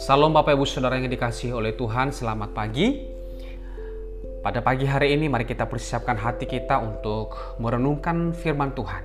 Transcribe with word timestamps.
Salam 0.00 0.32
Bapak 0.32 0.56
Ibu 0.56 0.64
Saudara 0.64 0.96
yang 0.96 1.12
dikasih 1.12 1.52
oleh 1.52 1.76
Tuhan, 1.76 2.16
selamat 2.16 2.56
pagi. 2.56 3.04
Pada 4.40 4.64
pagi 4.64 4.88
hari 4.88 5.12
ini 5.12 5.28
mari 5.28 5.44
kita 5.44 5.68
persiapkan 5.68 6.16
hati 6.16 6.48
kita 6.48 6.80
untuk 6.80 7.60
merenungkan 7.60 8.32
firman 8.32 8.72
Tuhan. 8.72 9.04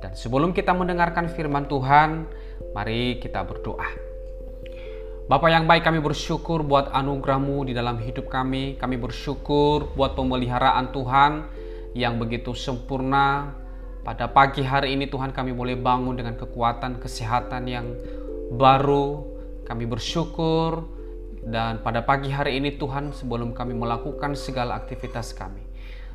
Dan 0.00 0.16
sebelum 0.16 0.56
kita 0.56 0.72
mendengarkan 0.72 1.28
firman 1.28 1.68
Tuhan, 1.68 2.24
mari 2.72 3.20
kita 3.20 3.44
berdoa. 3.44 3.84
Bapak 5.28 5.52
yang 5.52 5.68
baik 5.68 5.84
kami 5.84 6.00
bersyukur 6.00 6.64
buat 6.64 6.88
anugerahmu 6.88 7.68
di 7.68 7.76
dalam 7.76 8.00
hidup 8.00 8.32
kami. 8.32 8.80
Kami 8.80 8.96
bersyukur 8.96 9.92
buat 9.92 10.16
pemeliharaan 10.16 10.88
Tuhan 10.96 11.32
yang 11.92 12.16
begitu 12.16 12.56
sempurna. 12.56 13.65
Pada 14.06 14.30
pagi 14.30 14.62
hari 14.62 14.94
ini 14.94 15.10
Tuhan 15.10 15.34
kami 15.34 15.50
boleh 15.50 15.74
bangun 15.74 16.14
dengan 16.14 16.38
kekuatan 16.38 17.02
kesehatan 17.02 17.66
yang 17.66 17.90
baru, 18.54 19.26
kami 19.66 19.82
bersyukur 19.82 20.86
dan 21.42 21.82
pada 21.82 22.06
pagi 22.06 22.30
hari 22.30 22.54
ini 22.62 22.78
Tuhan 22.78 23.10
sebelum 23.10 23.50
kami 23.50 23.74
melakukan 23.74 24.38
segala 24.38 24.78
aktivitas 24.78 25.34
kami. 25.34 25.66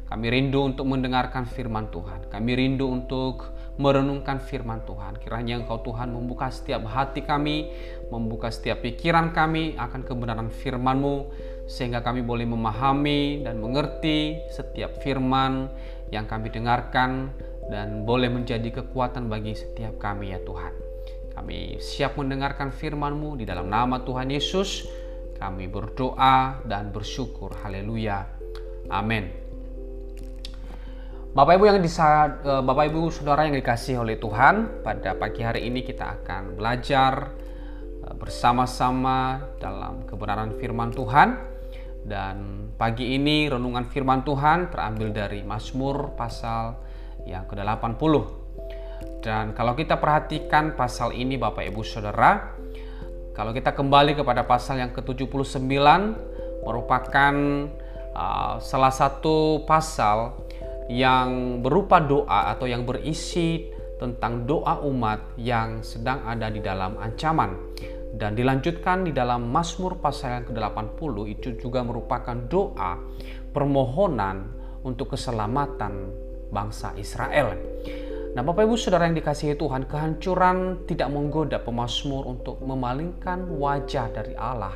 Kami 0.08 0.28
rindu 0.32 0.64
untuk 0.64 0.88
mendengarkan 0.88 1.44
firman 1.44 1.92
Tuhan. 1.92 2.32
Kami 2.32 2.52
rindu 2.56 2.88
untuk 2.88 3.52
merenungkan 3.76 4.40
firman 4.40 4.88
Tuhan. 4.88 5.20
Kiranya 5.20 5.60
Engkau 5.60 5.84
Tuhan 5.84 6.16
membuka 6.16 6.48
setiap 6.48 6.88
hati 6.88 7.28
kami, 7.28 7.72
membuka 8.08 8.52
setiap 8.56 8.88
pikiran 8.88 9.36
kami 9.36 9.76
akan 9.76 10.08
kebenaran 10.08 10.48
firman-Mu 10.48 11.16
sehingga 11.68 12.00
kami 12.04 12.24
boleh 12.24 12.48
memahami 12.48 13.44
dan 13.44 13.60
mengerti 13.60 14.40
setiap 14.52 14.96
firman 15.04 15.68
yang 16.12 16.28
kami 16.28 16.52
dengarkan 16.52 17.32
dan 17.72 18.04
boleh 18.04 18.28
menjadi 18.28 18.84
kekuatan 18.84 19.32
bagi 19.32 19.56
setiap 19.56 19.96
kami 19.96 20.36
ya 20.36 20.44
Tuhan. 20.44 20.76
Kami 21.32 21.80
siap 21.80 22.20
mendengarkan 22.20 22.76
firman-Mu 22.76 23.40
di 23.40 23.48
dalam 23.48 23.72
nama 23.72 24.04
Tuhan 24.04 24.28
Yesus. 24.28 24.84
Kami 25.40 25.72
berdoa 25.72 26.60
dan 26.68 26.92
bersyukur. 26.92 27.56
Haleluya. 27.64 28.28
Amin. 28.92 29.32
Bapak 31.32 31.56
Ibu 31.56 31.72
yang 31.72 31.80
disa, 31.80 32.28
eh, 32.44 32.60
Bapak 32.60 32.92
Ibu 32.92 33.08
Saudara 33.08 33.48
yang 33.48 33.56
dikasih 33.56 34.04
oleh 34.04 34.20
Tuhan, 34.20 34.84
pada 34.84 35.16
pagi 35.16 35.40
hari 35.40 35.72
ini 35.72 35.80
kita 35.88 36.20
akan 36.20 36.60
belajar 36.60 37.32
eh, 38.04 38.16
bersama-sama 38.20 39.40
dalam 39.64 40.04
kebenaran 40.04 40.60
firman 40.60 40.92
Tuhan. 40.92 41.30
Dan 42.04 42.68
pagi 42.76 43.16
ini 43.16 43.48
renungan 43.48 43.88
firman 43.88 44.28
Tuhan 44.28 44.74
terambil 44.74 45.16
dari 45.16 45.40
Mazmur 45.48 46.20
pasal 46.20 46.91
yang 47.26 47.46
ke-80 47.46 48.42
dan 49.22 49.54
kalau 49.54 49.78
kita 49.78 50.02
perhatikan 50.02 50.74
pasal 50.74 51.14
ini 51.14 51.38
Bapak 51.38 51.62
Ibu 51.70 51.86
Saudara, 51.86 52.58
kalau 53.38 53.54
kita 53.54 53.78
kembali 53.78 54.18
kepada 54.18 54.50
pasal 54.50 54.82
yang 54.82 54.92
ke-79 54.92 55.62
merupakan 56.66 57.34
uh, 58.18 58.58
salah 58.58 58.94
satu 58.94 59.62
pasal 59.70 60.50
yang 60.90 61.62
berupa 61.62 62.02
doa 62.02 62.52
atau 62.52 62.66
yang 62.66 62.84
berisi 62.84 63.70
tentang 64.02 64.50
doa 64.50 64.82
umat 64.90 65.38
yang 65.38 65.86
sedang 65.86 66.26
ada 66.26 66.50
di 66.50 66.58
dalam 66.58 66.98
ancaman. 66.98 67.78
Dan 68.12 68.36
dilanjutkan 68.36 69.08
di 69.08 69.16
dalam 69.16 69.48
Mazmur 69.54 70.02
pasal 70.02 70.42
yang 70.42 70.46
ke-80 70.50 71.16
itu 71.32 71.56
juga 71.62 71.86
merupakan 71.86 72.36
doa 72.36 73.00
permohonan 73.54 74.52
untuk 74.84 75.16
keselamatan 75.16 76.21
bangsa 76.52 76.94
Israel. 77.00 77.56
Nah, 78.32 78.48
Bapak 78.48 78.64
Ibu 78.64 78.80
Saudara 78.80 79.12
yang 79.12 79.16
dikasihi 79.16 79.60
Tuhan, 79.60 79.92
kehancuran 79.92 80.88
tidak 80.88 81.12
menggoda 81.12 81.60
pemazmur 81.60 82.28
untuk 82.32 82.64
memalingkan 82.64 83.44
wajah 83.60 84.08
dari 84.08 84.36
Allah 84.40 84.72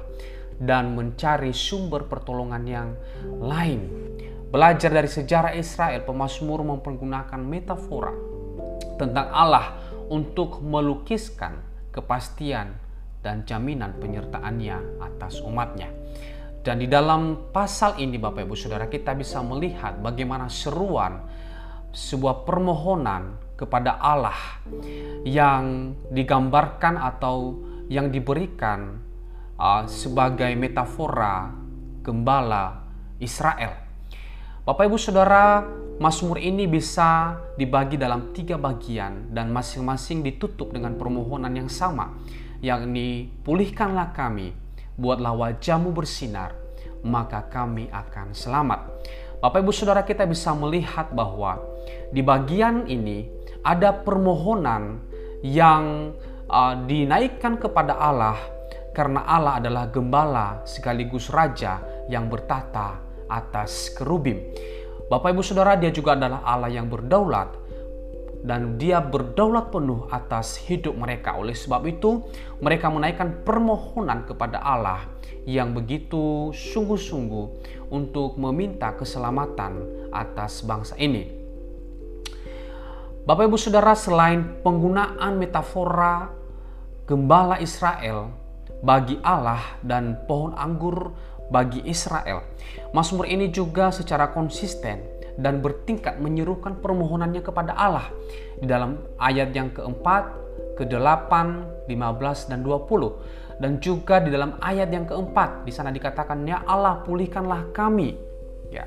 dan 0.60 0.96
mencari 0.96 1.56
sumber 1.56 2.08
pertolongan 2.08 2.64
yang 2.68 2.90
lain. 3.40 3.88
Belajar 4.52 4.92
dari 4.92 5.08
sejarah 5.08 5.56
Israel, 5.56 6.04
pemazmur 6.04 6.68
mempergunakan 6.68 7.40
metafora 7.40 8.12
tentang 8.96 9.28
Allah 9.32 9.76
untuk 10.12 10.60
melukiskan 10.60 11.60
kepastian 11.92 12.76
dan 13.24 13.48
jaminan 13.48 13.96
penyertaannya 14.00 15.00
atas 15.00 15.40
umatnya. 15.40 15.90
Dan 16.66 16.82
di 16.82 16.90
dalam 16.90 17.52
pasal 17.54 18.02
ini 18.02 18.18
Bapak 18.18 18.44
Ibu 18.44 18.56
Saudara 18.58 18.90
kita 18.90 19.14
bisa 19.14 19.40
melihat 19.46 20.02
bagaimana 20.02 20.50
seruan 20.50 21.22
sebuah 21.96 22.44
permohonan 22.44 23.40
kepada 23.56 23.96
Allah 24.04 24.36
yang 25.24 25.96
digambarkan 26.12 27.00
atau 27.00 27.56
yang 27.88 28.12
diberikan 28.12 29.00
uh, 29.56 29.88
sebagai 29.88 30.52
metafora 30.60 31.56
gembala 32.04 32.84
Israel. 33.24 33.72
Bapak 34.68 34.92
Ibu 34.92 34.98
Saudara, 35.00 35.64
Mazmur 35.96 36.42
ini 36.44 36.68
bisa 36.68 37.40
dibagi 37.56 37.96
dalam 37.96 38.36
tiga 38.36 38.60
bagian 38.60 39.32
dan 39.32 39.54
masing-masing 39.56 40.20
ditutup 40.26 40.76
dengan 40.76 41.00
permohonan 41.00 41.54
yang 41.56 41.72
sama, 41.72 42.12
yakni 42.60 43.32
pulihkanlah 43.48 44.12
kami, 44.12 44.52
buatlah 45.00 45.32
wajahmu 45.32 45.96
bersinar, 45.96 46.52
maka 47.06 47.48
kami 47.48 47.88
akan 47.94 48.36
selamat. 48.36 48.90
Bapak 49.40 49.62
Ibu 49.62 49.72
Saudara 49.72 50.02
kita 50.02 50.26
bisa 50.26 50.52
melihat 50.58 51.14
bahwa 51.14 51.62
di 52.14 52.22
bagian 52.22 52.86
ini 52.86 53.28
ada 53.66 53.92
permohonan 53.92 55.02
yang 55.42 56.14
uh, 56.50 56.74
dinaikkan 56.86 57.58
kepada 57.58 57.98
Allah 57.98 58.38
karena 58.96 59.28
Allah 59.28 59.60
adalah 59.60 59.92
gembala 59.92 60.64
sekaligus 60.64 61.28
raja 61.28 61.84
yang 62.08 62.32
bertata 62.32 63.02
atas 63.28 63.92
kerubim. 63.92 64.40
Bapak 65.06 65.36
Ibu 65.36 65.44
Saudara, 65.46 65.78
dia 65.78 65.94
juga 65.94 66.18
adalah 66.18 66.42
Allah 66.42 66.72
yang 66.72 66.90
berdaulat 66.90 67.66
dan 68.46 68.78
dia 68.78 69.02
berdaulat 69.02 69.74
penuh 69.74 70.06
atas 70.14 70.62
hidup 70.70 70.94
mereka. 70.96 71.36
Oleh 71.36 71.58
sebab 71.58 71.82
itu, 71.90 72.22
mereka 72.62 72.94
menaikkan 72.94 73.42
permohonan 73.42 74.24
kepada 74.30 74.62
Allah 74.62 75.10
yang 75.50 75.74
begitu 75.74 76.54
sungguh-sungguh 76.54 77.46
untuk 77.90 78.38
meminta 78.38 78.94
keselamatan 78.94 80.10
atas 80.10 80.62
bangsa 80.66 80.98
ini. 80.98 81.35
Bapak 83.26 83.50
Ibu 83.50 83.58
Saudara, 83.58 83.98
selain 83.98 84.62
penggunaan 84.62 85.42
metafora 85.42 86.30
gembala 87.10 87.58
Israel 87.58 88.30
bagi 88.86 89.18
Allah 89.26 89.82
dan 89.82 90.22
pohon 90.30 90.54
anggur 90.54 91.10
bagi 91.50 91.82
Israel, 91.90 92.46
Mazmur 92.94 93.26
ini 93.26 93.50
juga 93.50 93.90
secara 93.90 94.30
konsisten 94.30 95.02
dan 95.42 95.58
bertingkat 95.58 96.22
menyerukan 96.22 96.78
permohonannya 96.78 97.42
kepada 97.42 97.74
Allah. 97.74 98.14
Di 98.62 98.70
dalam 98.70 99.02
ayat 99.18 99.50
yang 99.58 99.74
keempat, 99.74 100.30
ke-8, 100.78 101.34
15 101.90 102.52
dan 102.54 102.62
20 102.62 103.58
dan 103.58 103.82
juga 103.82 104.22
di 104.22 104.30
dalam 104.30 104.62
ayat 104.62 104.94
yang 104.94 105.10
keempat 105.10 105.66
di 105.66 105.74
sana 105.74 105.90
dikatakan 105.90 106.46
ya 106.46 106.62
Allah 106.62 107.02
pulihkanlah 107.02 107.74
kami. 107.74 108.14
Ya. 108.70 108.86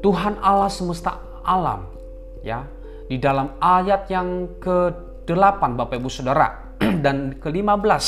Tuhan 0.00 0.40
Allah 0.40 0.72
semesta 0.72 1.33
alam 1.44 1.86
ya. 2.42 2.66
Di 3.04 3.20
dalam 3.20 3.60
ayat 3.60 4.08
yang 4.08 4.58
ke-8 4.58 5.60
Bapak 5.76 6.00
Ibu 6.00 6.08
Saudara 6.08 6.76
dan 7.04 7.36
ke-15 7.36 8.04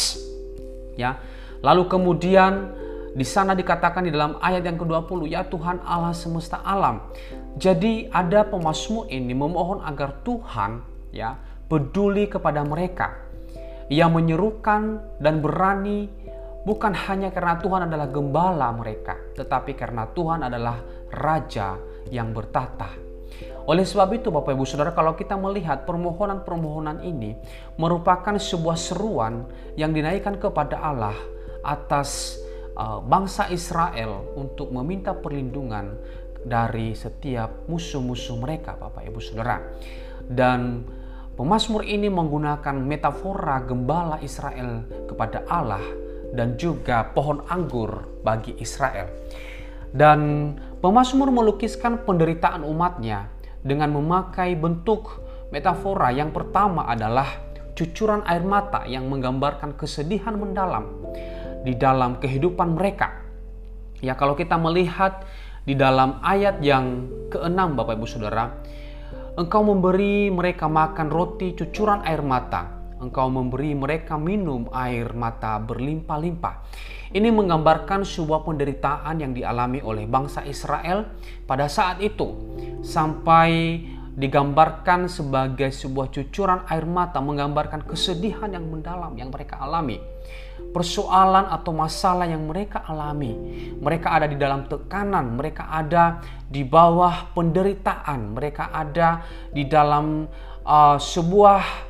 ya. 0.96 1.20
Lalu 1.60 1.82
kemudian 1.88 2.72
di 3.16 3.24
sana 3.24 3.56
dikatakan 3.56 4.04
di 4.04 4.12
dalam 4.12 4.36
ayat 4.44 4.60
yang 4.60 4.76
ke-20 4.76 5.28
ya 5.28 5.44
Tuhan 5.48 5.80
Allah 5.84 6.12
semesta 6.12 6.60
alam. 6.60 7.00
Jadi 7.56 8.12
ada 8.12 8.44
pemasmur 8.44 9.08
ini 9.08 9.32
memohon 9.32 9.80
agar 9.80 10.20
Tuhan 10.20 10.84
ya 11.12 11.36
peduli 11.68 12.28
kepada 12.28 12.60
mereka. 12.60 13.24
Yang 13.86 14.10
menyerukan 14.18 14.98
dan 15.22 15.38
berani 15.40 16.10
bukan 16.66 16.92
hanya 16.92 17.30
karena 17.30 17.56
Tuhan 17.62 17.86
adalah 17.86 18.10
gembala 18.10 18.74
mereka, 18.74 19.14
tetapi 19.38 19.78
karena 19.78 20.10
Tuhan 20.10 20.42
adalah 20.42 20.82
raja 21.14 21.78
yang 22.10 22.34
bertata 22.34 22.90
oleh 23.66 23.82
sebab 23.82 24.14
itu 24.14 24.30
Bapak 24.30 24.54
Ibu 24.54 24.62
Saudara 24.62 24.94
kalau 24.94 25.18
kita 25.18 25.34
melihat 25.34 25.82
permohonan-permohonan 25.90 27.02
ini 27.02 27.34
merupakan 27.74 28.38
sebuah 28.38 28.78
seruan 28.78 29.42
yang 29.74 29.90
dinaikkan 29.90 30.38
kepada 30.38 30.78
Allah 30.78 31.18
atas 31.66 32.38
uh, 32.78 33.02
bangsa 33.02 33.50
Israel 33.50 34.22
untuk 34.38 34.70
meminta 34.70 35.10
perlindungan 35.18 35.98
dari 36.46 36.94
setiap 36.94 37.66
musuh-musuh 37.66 38.38
mereka 38.38 38.78
Bapak 38.78 39.02
Ibu 39.02 39.18
Saudara. 39.18 39.58
Dan 40.22 40.86
pemazmur 41.34 41.82
ini 41.82 42.06
menggunakan 42.06 42.78
metafora 42.78 43.58
gembala 43.66 44.22
Israel 44.22 44.86
kepada 45.10 45.42
Allah 45.50 45.82
dan 46.30 46.54
juga 46.54 47.02
pohon 47.10 47.42
anggur 47.50 48.22
bagi 48.22 48.54
Israel. 48.62 49.10
Dan 49.90 50.52
pemazmur 50.78 51.34
melukiskan 51.34 52.06
penderitaan 52.06 52.62
umatnya 52.62 53.35
dengan 53.66 53.90
memakai 53.98 54.54
bentuk 54.54 55.26
Metafora 55.46 56.10
yang 56.10 56.34
pertama 56.34 56.90
adalah 56.90 57.38
cucuran 57.78 58.26
air 58.26 58.42
mata 58.42 58.82
yang 58.82 59.06
menggambarkan 59.06 59.78
kesedihan 59.78 60.34
mendalam 60.34 60.90
di 61.62 61.78
dalam 61.78 62.18
kehidupan 62.18 62.74
mereka. 62.74 63.22
Ya, 64.02 64.18
kalau 64.18 64.34
kita 64.34 64.58
melihat 64.58 65.22
di 65.62 65.78
dalam 65.78 66.18
ayat 66.18 66.58
yang 66.66 67.06
keenam 67.30 67.78
Bapak 67.78 67.94
Ibu 67.94 68.06
Saudara, 68.10 68.58
engkau 69.38 69.62
memberi 69.62 70.34
mereka 70.34 70.66
makan 70.66 71.14
roti 71.14 71.54
cucuran 71.54 72.02
air 72.02 72.26
mata 72.26 72.75
Engkau 72.96 73.28
memberi 73.28 73.76
mereka 73.76 74.16
minum 74.16 74.72
air 74.72 75.12
mata 75.12 75.60
berlimpah-limpah. 75.60 76.54
Ini 77.12 77.28
menggambarkan 77.28 78.02
sebuah 78.02 78.42
penderitaan 78.42 79.20
yang 79.20 79.36
dialami 79.36 79.84
oleh 79.84 80.08
bangsa 80.08 80.42
Israel 80.48 81.06
pada 81.44 81.68
saat 81.68 82.00
itu, 82.00 82.34
sampai 82.80 83.78
digambarkan 84.16 85.12
sebagai 85.12 85.68
sebuah 85.76 86.08
cucuran 86.08 86.64
air 86.72 86.88
mata, 86.88 87.20
menggambarkan 87.20 87.84
kesedihan 87.84 88.48
yang 88.48 88.64
mendalam 88.64 89.12
yang 89.12 89.28
mereka 89.28 89.60
alami, 89.60 90.00
persoalan 90.72 91.52
atau 91.52 91.76
masalah 91.76 92.24
yang 92.24 92.48
mereka 92.48 92.80
alami. 92.88 93.36
Mereka 93.76 94.08
ada 94.08 94.24
di 94.24 94.40
dalam 94.40 94.64
tekanan, 94.66 95.36
mereka 95.36 95.68
ada 95.68 96.24
di 96.48 96.64
bawah 96.64 97.28
penderitaan, 97.36 98.32
mereka 98.32 98.72
ada 98.72 99.20
di 99.52 99.68
dalam 99.68 100.24
uh, 100.64 100.96
sebuah 100.96 101.85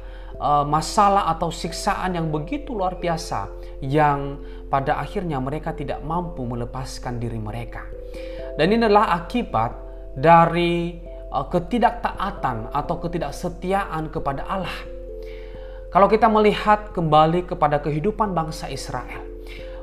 masalah 0.69 1.33
atau 1.33 1.49
siksaan 1.49 2.13
yang 2.13 2.29
begitu 2.29 2.77
luar 2.77 3.01
biasa 3.01 3.49
yang 3.81 4.41
pada 4.69 5.01
akhirnya 5.01 5.41
mereka 5.41 5.73
tidak 5.73 6.03
mampu 6.05 6.45
melepaskan 6.45 7.17
diri 7.17 7.41
mereka. 7.41 7.89
Dan 8.57 8.73
ini 8.73 8.89
adalah 8.89 9.17
akibat 9.17 9.73
dari 10.17 10.97
uh, 11.29 11.47
ketidaktaatan 11.47 12.73
atau 12.73 12.97
ketidaksetiaan 13.01 14.09
kepada 14.09 14.49
Allah. 14.49 14.79
Kalau 15.93 16.09
kita 16.09 16.29
melihat 16.29 16.93
kembali 16.93 17.49
kepada 17.49 17.81
kehidupan 17.81 18.37
bangsa 18.37 18.69
Israel, 18.69 19.25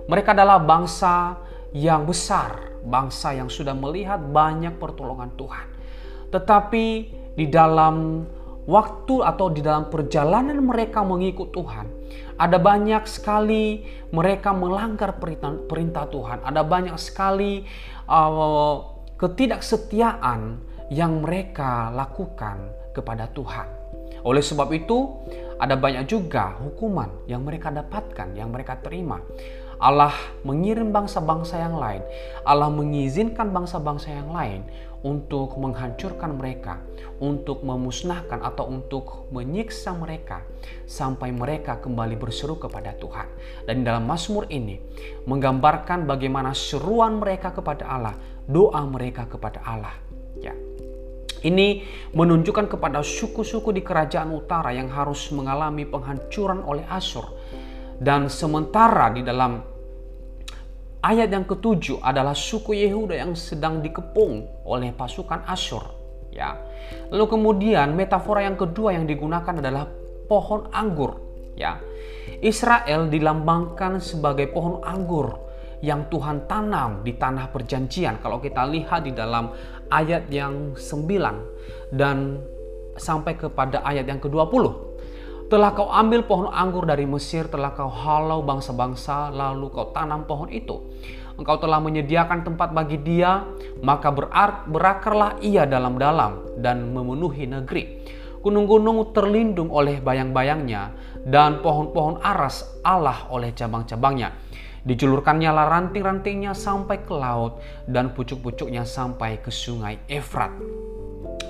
mereka 0.06 0.34
adalah 0.36 0.62
bangsa 0.62 1.42
yang 1.74 2.06
besar, 2.06 2.82
bangsa 2.86 3.34
yang 3.34 3.50
sudah 3.50 3.74
melihat 3.74 4.22
banyak 4.22 4.78
pertolongan 4.78 5.34
Tuhan. 5.34 5.68
Tetapi 6.30 6.86
di 7.34 7.46
dalam 7.50 8.26
waktu 8.66 9.24
atau 9.24 9.52
di 9.52 9.60
dalam 9.60 9.92
perjalanan 9.92 10.60
mereka 10.64 11.04
mengikut 11.04 11.52
Tuhan, 11.52 11.88
ada 12.40 12.58
banyak 12.58 13.04
sekali 13.06 13.84
mereka 14.10 14.52
melanggar 14.56 15.20
perintah, 15.20 15.54
perintah 15.68 16.06
Tuhan. 16.10 16.42
Ada 16.44 16.62
banyak 16.66 16.98
sekali 16.98 17.64
uh, 18.08 18.84
ketidaksetiaan 19.20 20.60
yang 20.92 21.24
mereka 21.24 21.94
lakukan 21.94 22.72
kepada 22.94 23.30
Tuhan. 23.32 23.68
Oleh 24.24 24.44
sebab 24.44 24.72
itu, 24.72 25.28
ada 25.60 25.76
banyak 25.76 26.08
juga 26.08 26.56
hukuman 26.60 27.28
yang 27.28 27.44
mereka 27.44 27.72
dapatkan, 27.72 28.36
yang 28.36 28.52
mereka 28.52 28.80
terima. 28.80 29.20
Allah 29.84 30.16
mengirim 30.48 30.96
bangsa-bangsa 30.96 31.60
yang 31.60 31.76
lain. 31.76 32.00
Allah 32.48 32.72
mengizinkan 32.72 33.52
bangsa-bangsa 33.52 34.16
yang 34.16 34.32
lain 34.32 34.64
untuk 35.04 35.60
menghancurkan 35.60 36.40
mereka, 36.40 36.80
untuk 37.20 37.62
memusnahkan 37.62 38.40
atau 38.40 38.72
untuk 38.72 39.28
menyiksa 39.36 39.92
mereka 39.96 40.48
sampai 40.88 41.36
mereka 41.36 41.78
kembali 41.84 42.16
berseru 42.16 42.56
kepada 42.56 42.96
Tuhan. 42.96 43.28
Dan 43.68 43.84
dalam 43.84 44.08
Mazmur 44.08 44.48
ini 44.48 44.80
menggambarkan 45.28 46.08
bagaimana 46.08 46.56
seruan 46.56 47.20
mereka 47.20 47.52
kepada 47.52 47.84
Allah, 47.84 48.16
doa 48.48 48.82
mereka 48.88 49.28
kepada 49.28 49.60
Allah. 49.68 49.96
Ya. 50.40 50.56
Ini 51.44 51.84
menunjukkan 52.16 52.72
kepada 52.72 53.04
suku-suku 53.04 53.76
di 53.76 53.84
kerajaan 53.84 54.32
utara 54.32 54.72
yang 54.72 54.88
harus 54.88 55.28
mengalami 55.36 55.84
penghancuran 55.84 56.64
oleh 56.64 56.88
Asyur. 56.88 57.28
Dan 58.00 58.32
sementara 58.32 59.12
di 59.12 59.28
dalam 59.28 59.73
Ayat 61.04 61.36
yang 61.36 61.44
ketujuh 61.44 62.00
adalah 62.00 62.32
suku 62.32 62.80
Yehuda 62.80 63.20
yang 63.20 63.36
sedang 63.36 63.84
dikepung 63.84 64.64
oleh 64.64 64.96
pasukan 64.96 65.44
Asyur. 65.44 65.84
Ya. 66.32 66.56
Lalu 67.12 67.28
kemudian 67.28 67.92
metafora 67.92 68.48
yang 68.48 68.56
kedua 68.56 68.96
yang 68.96 69.04
digunakan 69.04 69.52
adalah 69.52 69.84
pohon 70.32 70.72
anggur. 70.72 71.20
Ya. 71.60 71.84
Israel 72.40 73.12
dilambangkan 73.12 74.00
sebagai 74.00 74.48
pohon 74.56 74.80
anggur 74.80 75.44
yang 75.84 76.08
Tuhan 76.08 76.48
tanam 76.48 77.04
di 77.04 77.20
tanah 77.20 77.52
perjanjian. 77.52 78.24
Kalau 78.24 78.40
kita 78.40 78.64
lihat 78.64 79.04
di 79.04 79.12
dalam 79.12 79.52
ayat 79.92 80.32
yang 80.32 80.72
9 80.80 81.92
dan 81.92 82.40
sampai 82.96 83.36
kepada 83.36 83.84
ayat 83.84 84.08
yang 84.08 84.24
ke-20. 84.24 84.93
Telah 85.52 85.76
kau 85.76 85.92
ambil 85.92 86.26
pohon 86.26 86.50
anggur 86.50 86.88
dari 86.88 87.06
Mesir, 87.06 87.46
telah 87.52 87.76
kau 87.78 87.92
halau 87.92 88.42
bangsa-bangsa, 88.42 89.30
lalu 89.30 89.70
kau 89.70 89.94
tanam 89.94 90.26
pohon 90.26 90.50
itu. 90.50 90.82
Engkau 91.34 91.58
telah 91.58 91.82
menyediakan 91.82 92.46
tempat 92.46 92.78
bagi 92.78 93.02
dia, 93.02 93.42
maka 93.82 94.14
berakarlah 94.70 95.42
ia 95.42 95.66
dalam-dalam 95.66 96.62
dan 96.62 96.94
memenuhi 96.94 97.50
negeri. 97.50 98.06
Gunung-gunung 98.44 99.16
terlindung 99.16 99.74
oleh 99.74 99.98
bayang-bayangnya, 99.98 100.94
dan 101.26 101.64
pohon-pohon 101.64 102.22
aras 102.22 102.68
Allah 102.86 103.26
oleh 103.34 103.56
cabang-cabangnya. 103.56 104.36
Dijulurkannya 104.84 105.48
ranting-rantingnya 105.48 106.52
sampai 106.52 107.02
ke 107.08 107.16
laut, 107.16 107.64
dan 107.88 108.12
pucuk-pucuknya 108.12 108.84
sampai 108.84 109.40
ke 109.40 109.48
sungai 109.48 110.02
Efrat. 110.12 110.52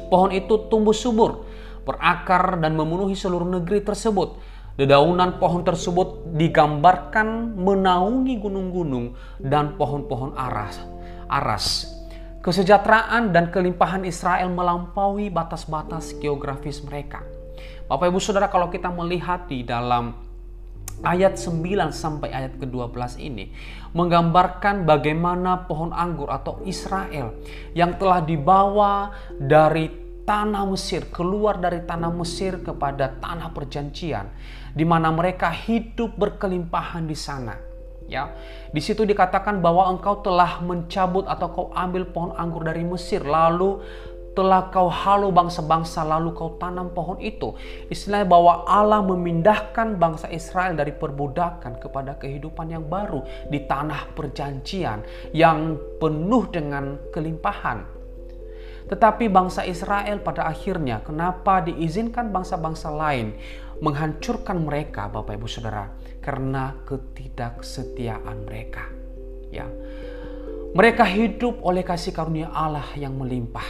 Pohon 0.07 0.29
itu 0.29 0.69
tumbuh 0.69 0.93
subur, 0.93 1.43
berakar 1.83 2.59
dan 2.59 2.74
memenuhi 2.74 3.15
seluruh 3.15 3.47
negeri 3.47 3.83
tersebut. 3.83 4.39
Dedaunan 4.74 5.38
pohon 5.38 5.62
tersebut 5.62 6.33
digambarkan 6.33 7.53
menaungi 7.62 8.41
gunung-gunung 8.41 9.13
dan 9.38 9.77
pohon-pohon 9.77 10.33
aras. 10.33 10.81
aras. 11.30 11.94
Kesejahteraan 12.44 13.31
dan 13.31 13.53
kelimpahan 13.53 14.03
Israel 14.03 14.51
melampaui 14.51 15.31
batas-batas 15.31 16.12
geografis 16.19 16.83
mereka. 16.83 17.24
Bapak 17.88 18.12
Ibu 18.12 18.19
Saudara 18.19 18.51
kalau 18.51 18.68
kita 18.68 18.91
melihat 18.91 19.47
di 19.47 19.63
dalam 19.63 20.12
ayat 21.01 21.39
9 21.39 21.63
sampai 21.89 22.29
ayat 22.29 22.59
ke-12 22.62 23.18
ini 23.24 23.50
menggambarkan 23.97 24.86
bagaimana 24.86 25.65
pohon 25.65 25.89
anggur 25.95 26.29
atau 26.29 26.62
Israel 26.68 27.33
yang 27.74 27.97
telah 27.97 28.21
dibawa 28.21 29.09
dari 29.39 30.02
tanah 30.23 30.63
Mesir, 30.67 31.07
keluar 31.11 31.59
dari 31.59 31.83
tanah 31.83 32.11
Mesir 32.11 32.63
kepada 32.63 33.11
tanah 33.19 33.51
perjanjian, 33.51 34.31
di 34.71 34.83
mana 34.88 35.12
mereka 35.12 35.51
hidup 35.51 36.15
berkelimpahan 36.15 37.03
di 37.03 37.15
sana. 37.15 37.55
Ya, 38.03 38.36
di 38.75 38.83
situ 38.83 39.07
dikatakan 39.07 39.63
bahwa 39.63 39.88
engkau 39.88 40.19
telah 40.19 40.59
mencabut 40.59 41.24
atau 41.24 41.48
kau 41.51 41.67
ambil 41.71 42.03
pohon 42.12 42.36
anggur 42.36 42.67
dari 42.67 42.83
Mesir, 42.83 43.24
lalu 43.24 43.79
telah 44.33 44.67
kau 44.74 44.89
halu 44.89 45.29
bangsa-bangsa, 45.29 46.03
lalu 46.03 46.33
kau 46.36 46.57
tanam 46.57 46.91
pohon 46.91 47.21
itu. 47.21 47.53
Istilahnya 47.88 48.27
bahwa 48.27 48.65
Allah 48.65 49.00
memindahkan 49.05 49.95
bangsa 50.01 50.27
Israel 50.33 50.74
dari 50.75 50.91
perbudakan 50.91 51.79
kepada 51.79 52.17
kehidupan 52.17 52.74
yang 52.74 52.86
baru 52.89 53.24
di 53.48 53.63
tanah 53.63 54.12
perjanjian 54.17 55.05
yang 55.31 55.77
penuh 56.01 56.50
dengan 56.50 56.98
kelimpahan. 57.13 58.02
Tetapi 58.87 59.31
bangsa 59.31 59.63
Israel 59.63 60.19
pada 60.19 60.47
akhirnya 60.47 60.99
kenapa 61.01 61.63
diizinkan 61.63 62.29
bangsa-bangsa 62.29 62.91
lain 62.91 63.35
menghancurkan 63.79 64.63
mereka 64.63 65.07
Bapak 65.07 65.39
Ibu 65.39 65.47
Saudara? 65.47 65.87
Karena 66.23 66.71
ketidaksetiaan 66.87 68.47
mereka. 68.47 68.87
Ya. 69.51 69.67
Mereka 70.73 71.05
hidup 71.05 71.61
oleh 71.61 71.85
kasih 71.85 72.15
karunia 72.15 72.49
Allah 72.49 72.87
yang 72.97 73.13
melimpah. 73.19 73.67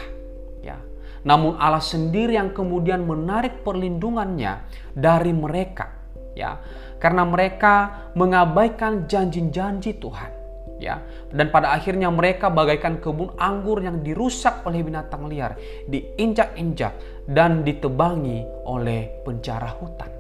Ya. 0.62 0.80
Namun 1.26 1.58
Allah 1.58 1.84
sendiri 1.84 2.38
yang 2.38 2.54
kemudian 2.54 3.04
menarik 3.04 3.66
perlindungannya 3.66 4.66
dari 4.94 5.34
mereka. 5.34 5.92
Ya. 6.38 6.62
Karena 7.02 7.28
mereka 7.28 8.08
mengabaikan 8.16 9.10
janji-janji 9.10 9.98
Tuhan 10.00 10.43
ya. 10.84 11.00
Dan 11.32 11.48
pada 11.48 11.72
akhirnya 11.72 12.12
mereka 12.12 12.52
bagaikan 12.52 13.00
kebun 13.00 13.32
anggur 13.40 13.80
yang 13.80 14.04
dirusak 14.04 14.68
oleh 14.68 14.84
binatang 14.84 15.32
liar 15.32 15.56
diinjak-injak 15.88 17.24
dan 17.24 17.64
ditebangi 17.64 18.44
oleh 18.68 19.24
penjara 19.24 19.72
hutan. 19.80 20.12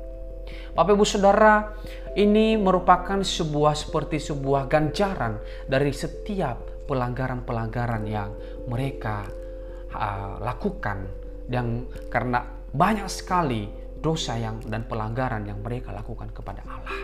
Bapak 0.74 0.98
Ibu 0.98 1.05
Saudara 1.05 1.75
ini 2.17 2.58
merupakan 2.58 3.22
sebuah 3.22 3.77
seperti 3.77 4.17
sebuah 4.17 4.65
ganjaran 4.65 5.38
dari 5.70 5.93
setiap 5.93 6.88
pelanggaran-pelanggaran 6.89 8.03
yang 8.10 8.34
mereka 8.72 9.27
uh, 9.93 10.41
lakukan. 10.41 11.05
Dan 11.43 11.86
karena 12.10 12.41
banyak 12.74 13.05
sekali 13.12 13.83
dosa 14.03 14.36
yang 14.36 14.60
dan 14.67 14.83
pelanggaran 14.83 15.48
yang 15.48 15.63
mereka 15.63 15.95
lakukan 15.95 16.27
kepada 16.36 16.60
Allah. 16.67 17.00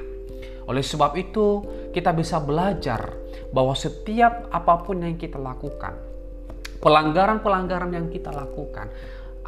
Oleh 0.69 0.85
sebab 0.85 1.17
itu, 1.17 1.65
kita 1.95 2.13
bisa 2.13 2.37
belajar 2.37 3.15
bahwa 3.49 3.73
setiap 3.73 4.51
apa 4.53 4.85
pun 4.85 5.01
yang 5.01 5.17
kita 5.17 5.41
lakukan, 5.41 5.97
pelanggaran-pelanggaran 6.77 7.89
yang 7.95 8.07
kita 8.13 8.29
lakukan 8.29 8.91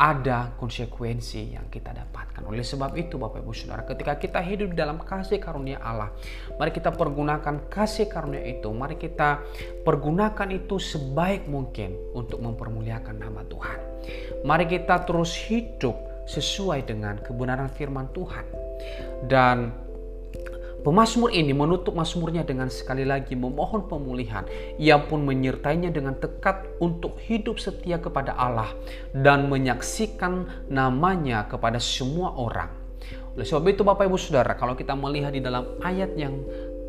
ada 0.02 0.58
konsekuensi 0.58 1.54
yang 1.54 1.70
kita 1.70 1.94
dapatkan. 1.94 2.42
Oleh 2.50 2.66
sebab 2.66 2.98
itu 2.98 3.22
Bapak 3.22 3.46
Ibu 3.46 3.54
Saudara, 3.54 3.86
ketika 3.86 4.18
kita 4.18 4.42
hidup 4.42 4.74
dalam 4.74 4.98
kasih 4.98 5.38
karunia 5.38 5.78
Allah, 5.78 6.10
mari 6.58 6.74
kita 6.74 6.90
pergunakan 6.90 7.70
kasih 7.70 8.10
karunia 8.10 8.42
itu, 8.42 8.74
mari 8.74 8.98
kita 8.98 9.46
pergunakan 9.86 10.50
itu 10.50 10.82
sebaik 10.82 11.46
mungkin 11.46 11.94
untuk 12.18 12.42
mempermuliakan 12.42 13.16
nama 13.20 13.46
Tuhan. 13.46 13.80
Mari 14.42 14.66
kita 14.66 15.06
terus 15.06 15.38
hidup 15.38 16.11
sesuai 16.30 16.86
dengan 16.86 17.22
kebenaran 17.22 17.70
firman 17.72 18.10
Tuhan. 18.14 18.46
Dan 19.26 19.58
Pemasmur 20.82 21.30
ini 21.30 21.54
menutup 21.54 21.94
masmurnya 21.94 22.42
dengan 22.42 22.66
sekali 22.74 23.06
lagi 23.06 23.38
memohon 23.38 23.86
pemulihan. 23.86 24.42
Ia 24.82 24.98
pun 24.98 25.22
menyertainya 25.22 25.94
dengan 25.94 26.18
tekad 26.18 26.82
untuk 26.82 27.22
hidup 27.22 27.62
setia 27.62 28.02
kepada 28.02 28.34
Allah 28.34 28.74
dan 29.14 29.46
menyaksikan 29.46 30.66
namanya 30.74 31.46
kepada 31.46 31.78
semua 31.78 32.34
orang. 32.34 32.74
Oleh 33.38 33.46
sebab 33.46 33.70
itu 33.70 33.86
Bapak 33.86 34.10
Ibu 34.10 34.18
Saudara, 34.18 34.58
kalau 34.58 34.74
kita 34.74 34.98
melihat 34.98 35.38
di 35.38 35.46
dalam 35.46 35.78
ayat 35.86 36.18
yang 36.18 36.42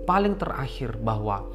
paling 0.09 0.41
terakhir 0.41 0.97
bahwa 0.97 1.53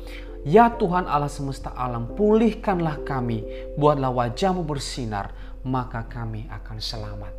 Ya 0.48 0.72
Tuhan 0.72 1.12
Allah 1.12 1.28
semesta 1.28 1.76
alam, 1.76 2.16
pulihkanlah 2.16 3.04
kami, 3.04 3.44
buatlah 3.76 4.14
wajahmu 4.16 4.64
bersinar, 4.64 5.36
maka 5.66 6.06
kami 6.06 6.46
akan 6.52 6.78
selamat. 6.78 7.34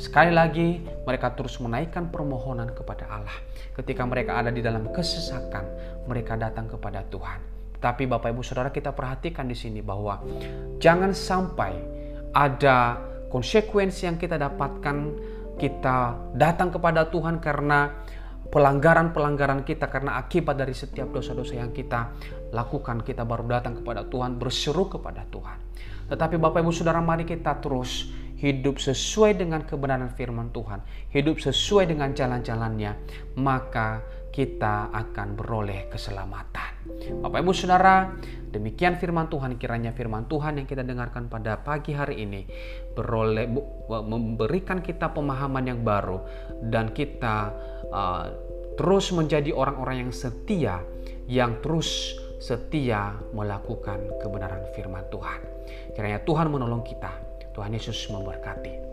Sekali 0.00 0.32
lagi, 0.32 0.80
mereka 1.04 1.34
terus 1.36 1.58
menaikkan 1.60 2.08
permohonan 2.08 2.72
kepada 2.72 3.08
Allah. 3.10 3.36
Ketika 3.76 4.06
mereka 4.08 4.40
ada 4.40 4.48
di 4.48 4.64
dalam 4.64 4.88
kesesakan, 4.88 5.64
mereka 6.08 6.36
datang 6.40 6.70
kepada 6.70 7.04
Tuhan. 7.08 7.40
Tapi 7.80 8.04
Bapak 8.04 8.32
Ibu 8.36 8.44
Saudara 8.44 8.68
kita 8.68 8.92
perhatikan 8.92 9.48
di 9.48 9.56
sini 9.56 9.80
bahwa 9.80 10.20
jangan 10.76 11.16
sampai 11.16 11.72
ada 12.36 13.00
konsekuensi 13.32 14.04
yang 14.04 14.20
kita 14.20 14.36
dapatkan 14.36 14.96
kita 15.56 16.16
datang 16.36 16.72
kepada 16.72 17.08
Tuhan 17.08 17.40
karena 17.40 18.04
pelanggaran-pelanggaran 18.50 19.62
kita 19.62 19.86
karena 19.86 20.18
akibat 20.18 20.58
dari 20.58 20.74
setiap 20.74 21.14
dosa-dosa 21.14 21.54
yang 21.54 21.70
kita 21.70 22.12
lakukan 22.50 23.06
kita 23.06 23.22
baru 23.22 23.46
datang 23.46 23.78
kepada 23.78 24.04
Tuhan 24.10 24.36
berseru 24.36 24.90
kepada 24.90 25.22
Tuhan. 25.30 25.58
Tetapi 26.10 26.36
Bapak 26.42 26.58
Ibu 26.66 26.74
Saudara 26.74 26.98
mari 26.98 27.22
kita 27.22 27.62
terus 27.62 28.10
hidup 28.40 28.80
sesuai 28.80 29.36
dengan 29.36 29.62
kebenaran 29.68 30.16
firman 30.16 30.48
Tuhan 30.50 30.80
hidup 31.12 31.38
sesuai 31.38 31.92
dengan 31.92 32.16
jalan-jalannya 32.16 32.92
maka 33.36 34.00
kita 34.30 34.94
akan 34.94 35.36
beroleh 35.36 35.90
keselamatan. 35.92 36.70
Bapak 37.20 37.44
Ibu 37.44 37.52
Saudara 37.52 38.14
demikian 38.48 38.96
firman 38.96 39.28
Tuhan 39.28 39.60
kiranya 39.60 39.92
firman 39.92 40.24
Tuhan 40.30 40.62
yang 40.62 40.66
kita 40.70 40.86
dengarkan 40.86 41.28
pada 41.28 41.60
pagi 41.60 41.92
hari 41.92 42.24
ini 42.24 42.46
beroleh 42.96 43.44
memberikan 43.90 44.80
kita 44.80 45.12
pemahaman 45.12 45.66
yang 45.66 45.80
baru 45.84 46.22
dan 46.72 46.94
kita 46.96 47.52
uh, 47.92 48.32
terus 48.74 49.12
menjadi 49.12 49.52
orang-orang 49.52 50.08
yang 50.08 50.12
setia, 50.14 50.82
yang 51.30 51.60
terus 51.60 52.16
setia 52.40 53.14
melakukan 53.36 54.00
kebenaran 54.18 54.64
firman 54.72 55.04
Tuhan. 55.12 55.40
Kiranya 55.92 56.24
Tuhan 56.24 56.48
menolong 56.48 56.82
kita. 56.82 57.12
Tuhan 57.52 57.76
Yesus 57.76 58.08
memberkati. 58.08 58.89